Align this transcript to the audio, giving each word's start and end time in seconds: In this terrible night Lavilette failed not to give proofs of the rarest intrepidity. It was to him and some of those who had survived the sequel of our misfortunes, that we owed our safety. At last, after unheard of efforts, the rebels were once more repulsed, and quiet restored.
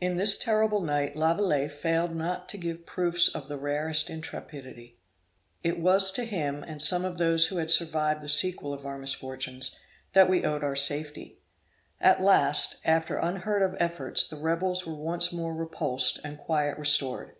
In 0.00 0.18
this 0.18 0.36
terrible 0.38 0.80
night 0.80 1.16
Lavilette 1.16 1.72
failed 1.72 2.14
not 2.14 2.48
to 2.50 2.56
give 2.56 2.86
proofs 2.86 3.26
of 3.26 3.48
the 3.48 3.56
rarest 3.56 4.08
intrepidity. 4.08 5.00
It 5.64 5.80
was 5.80 6.12
to 6.12 6.24
him 6.24 6.62
and 6.62 6.80
some 6.80 7.04
of 7.04 7.18
those 7.18 7.46
who 7.48 7.56
had 7.56 7.68
survived 7.72 8.20
the 8.20 8.28
sequel 8.28 8.72
of 8.72 8.86
our 8.86 8.98
misfortunes, 8.98 9.76
that 10.12 10.30
we 10.30 10.44
owed 10.44 10.62
our 10.62 10.76
safety. 10.76 11.40
At 12.00 12.22
last, 12.22 12.76
after 12.84 13.16
unheard 13.16 13.62
of 13.62 13.74
efforts, 13.80 14.28
the 14.28 14.36
rebels 14.36 14.86
were 14.86 14.94
once 14.94 15.32
more 15.32 15.52
repulsed, 15.52 16.20
and 16.22 16.38
quiet 16.38 16.78
restored. 16.78 17.34